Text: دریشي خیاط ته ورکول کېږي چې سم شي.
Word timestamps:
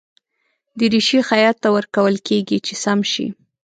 دریشي 0.79 1.19
خیاط 1.29 1.57
ته 1.63 1.69
ورکول 1.75 2.15
کېږي 2.27 2.57
چې 2.65 2.73
سم 2.83 2.99
شي. 3.11 3.27